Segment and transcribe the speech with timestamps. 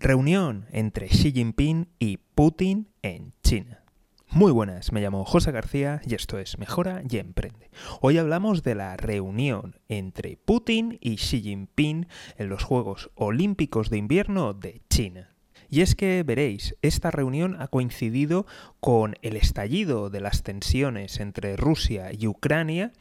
[0.00, 3.82] Reunión entre Xi Jinping y Putin en China.
[4.30, 7.68] Muy buenas, me llamo José García y esto es Mejora y Emprende.
[8.00, 12.06] Hoy hablamos de la reunión entre Putin y Xi Jinping
[12.36, 15.34] en los Juegos Olímpicos de Invierno de China.
[15.68, 18.46] Y es que veréis, esta reunión ha coincidido
[18.78, 22.92] con el estallido de las tensiones entre Rusia y Ucrania,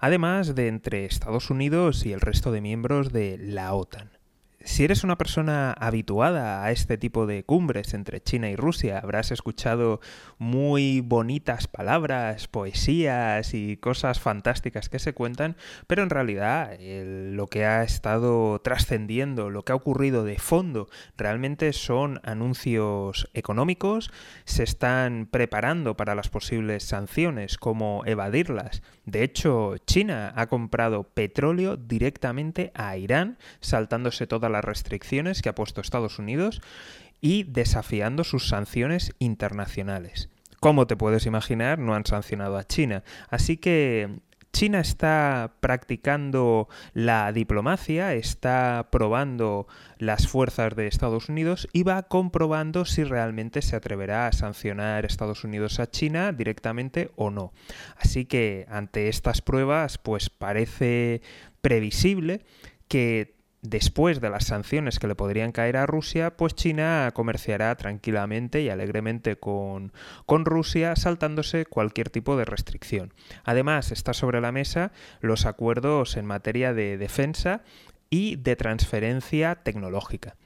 [0.00, 4.21] además de entre Estados Unidos y el resto de miembros de la OTAN
[4.64, 9.30] si eres una persona habituada a este tipo de cumbres entre China y Rusia, habrás
[9.30, 10.00] escuchado
[10.38, 15.56] muy bonitas palabras, poesías y cosas fantásticas que se cuentan,
[15.86, 21.72] pero en realidad lo que ha estado trascendiendo, lo que ha ocurrido de fondo, realmente
[21.72, 24.10] son anuncios económicos,
[24.44, 28.82] se están preparando para las posibles sanciones, como evadirlas.
[29.04, 35.54] De hecho, China ha comprado petróleo directamente a Irán, saltándose toda las restricciones que ha
[35.54, 36.60] puesto Estados Unidos
[37.20, 40.28] y desafiando sus sanciones internacionales.
[40.60, 43.02] Como te puedes imaginar, no han sancionado a China.
[43.30, 44.20] Así que
[44.52, 49.66] China está practicando la diplomacia, está probando
[49.98, 55.42] las fuerzas de Estados Unidos y va comprobando si realmente se atreverá a sancionar Estados
[55.44, 57.52] Unidos a China directamente o no.
[57.96, 61.22] Así que ante estas pruebas, pues parece
[61.62, 62.42] previsible
[62.88, 68.60] que después de las sanciones que le podrían caer a Rusia, pues China comerciará tranquilamente
[68.60, 69.92] y alegremente con,
[70.26, 73.14] con, Rusia, saltándose cualquier tipo de restricción.
[73.44, 77.62] Además, está sobre la mesa los acuerdos en materia de defensa
[78.10, 80.36] y de transferencia tecnológica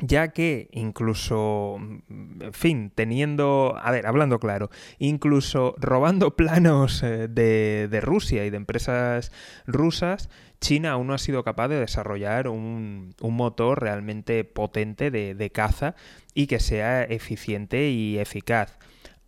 [0.00, 8.00] ya que incluso, en fin, teniendo, a ver, hablando claro, incluso robando planos eh, de,
[8.00, 9.32] Rusia y de empresas
[9.66, 10.28] rusas,
[10.60, 15.94] China aún no ha sido capaz de desarrollar un, motor realmente potente de caza
[16.32, 18.78] y que sea eficiente y eficaz.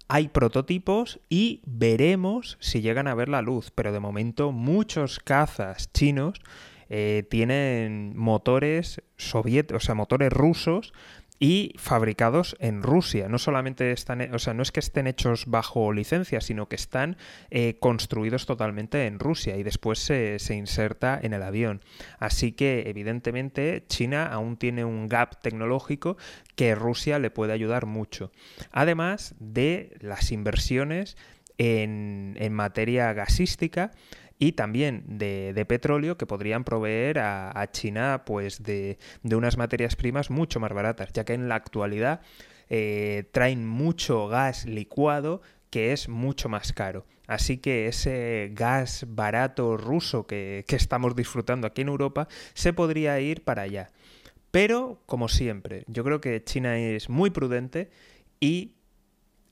[0.09, 5.93] Hay prototipos y veremos si llegan a ver la luz, pero de momento muchos cazas
[5.93, 6.41] chinos
[6.89, 10.93] eh, tienen motores soviéticos, o sea, motores rusos
[11.39, 13.29] y fabricados en Rusia.
[13.29, 17.17] No solamente están, o sea, no es que estén hechos bajo licencia, sino que están
[17.51, 21.83] eh, construidos totalmente en Rusia y después se, se, inserta en el avión.
[22.19, 26.17] Así que, evidentemente, China aún tiene un gap tecnológico
[26.55, 28.33] que Rusia le puede ayudar mucho.
[28.73, 31.17] Además de las inversiones
[31.59, 33.91] en, en materia gasística
[34.39, 40.61] y también de, petróleo que podrían proveer a, China pues de, unas materias primas mucho
[40.61, 42.21] más baratas, ya que en la actualidad
[42.69, 47.07] eh, traen mucho gas licuado que es mucho más caro.
[47.27, 53.19] Así que ese gas barato ruso que, que estamos disfrutando aquí en Europa se podría
[53.21, 53.91] ir para allá.
[54.53, 57.91] Pero, como siempre, yo creo que China es muy prudente
[58.39, 58.77] y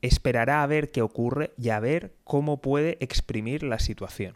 [0.01, 4.35] esperará a ver qué ocurre y a ver cómo puede exprimir la situación.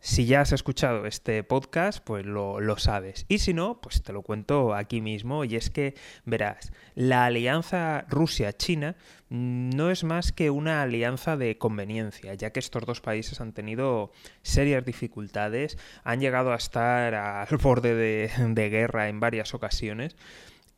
[0.00, 3.26] Si ya has escuchado este podcast, pues lo, sabes.
[3.28, 5.44] Y si no, pues te lo cuento aquí mismo.
[5.44, 5.94] Y es que,
[6.24, 8.94] verás, la alianza Rusia-China
[9.28, 14.12] no es más que una alianza de conveniencia, ya que estos dos países han tenido
[14.42, 20.16] serias dificultades, han llegado a estar al borde de, de guerra en varias ocasiones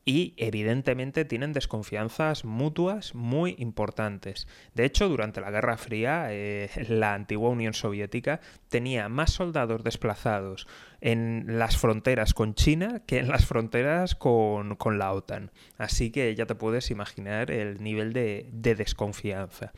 [0.04, 4.48] y evidentemente tienen desconfianzas mutuas muy importantes.
[4.74, 10.66] De hecho, durante la Guerra Fría, eh, la antigua Unión Soviética tenía más soldados desplazados
[11.02, 15.50] en las fronteras con China que en las fronteras con, la OTAN.
[15.78, 19.72] Así que ya te puedes imaginar el nivel de, desconfianza.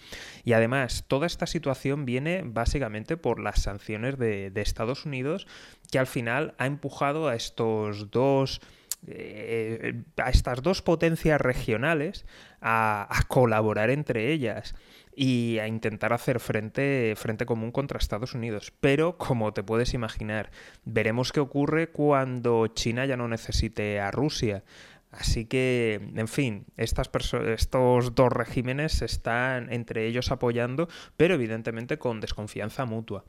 [0.44, 5.46] Y además, toda esta situación viene básicamente por las sanciones de, de Estados Unidos,
[5.90, 8.60] que al final ha empujado a estos dos
[9.06, 12.24] eh, a estas dos potencias regionales
[12.60, 14.76] a, colaborar entre ellas
[15.16, 18.72] y a intentar hacer frente, frente común contra Estados Unidos.
[18.80, 20.50] Pero, como te puedes imaginar,
[20.84, 24.62] veremos qué ocurre cuando China ya no necesite a Rusia.
[25.10, 27.10] Así que, en fin, estas
[27.48, 30.88] estos dos regímenes están entre ellos apoyando,
[31.18, 33.24] pero evidentemente con desconfianza mutua.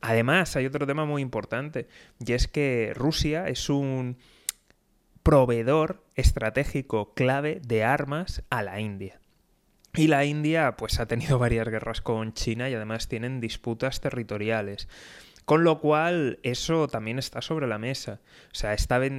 [0.00, 1.86] Además, hay otro tema muy importante,
[2.18, 4.16] y es que Rusia es un
[5.28, 9.20] proveedor estratégico clave de armas a la India.
[9.92, 14.88] Y la India pues ha tenido varias guerras con China y además tienen disputas territoriales.
[15.44, 18.22] Con lo cual eso también está sobre la mesa.
[18.52, 18.74] O sea,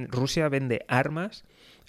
[0.08, 1.44] Rusia vende armas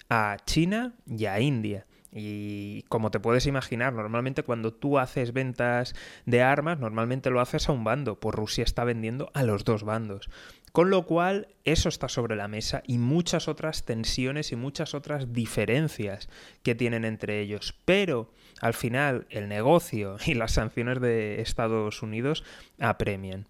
[0.08, 1.86] a China y a India.
[2.14, 5.94] Y como te puedes imaginar, normalmente cuando tú haces ventas
[6.26, 9.82] de armas, normalmente lo haces a un bando, pues Rusia está vendiendo a los dos
[9.82, 10.28] bandos.
[10.72, 15.32] Con lo cual, eso está sobre la mesa y muchas otras tensiones y muchas otras
[15.32, 16.28] diferencias
[16.62, 17.74] que tienen entre ellos.
[17.84, 22.44] Pero al final, el negocio y las sanciones de Estados Unidos
[22.78, 23.48] apremian.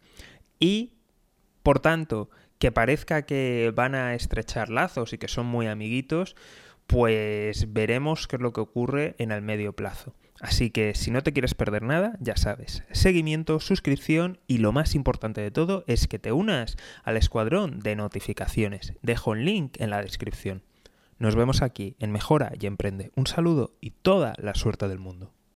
[0.59, 0.95] Y,
[1.63, 6.37] por tanto, que parezca que van a estrechar lazos y que son muy amiguitos,
[6.93, 10.15] pues veremos qué es lo que ocurre en el medio plazo.
[10.43, 14.95] Así que si no te quieres perder nada, ya sabes, seguimiento, suscripción y lo más
[14.95, 18.93] importante de todo es que te unas al escuadrón de notificaciones.
[19.01, 20.65] Dejo un link en la descripción.
[21.19, 23.11] Nos vemos aquí en Mejora y Emprende.
[23.17, 25.33] Un saludo y toda la suerte del mundo.